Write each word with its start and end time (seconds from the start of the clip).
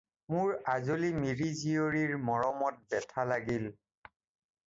মোৰ 0.35 0.53
আজলী 0.75 1.09
মিৰি-জীয়ৰীৰ 1.17 2.15
মৰমত 2.29 2.81
বেথা 2.95 3.27
লাগিল। 3.35 3.71